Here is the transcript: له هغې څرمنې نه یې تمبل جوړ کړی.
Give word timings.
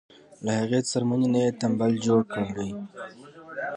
له 0.43 0.51
هغې 0.59 0.79
څرمنې 0.89 1.27
نه 1.33 1.39
یې 1.45 1.51
تمبل 1.61 1.91
جوړ 2.05 2.21
کړی. 2.33 2.69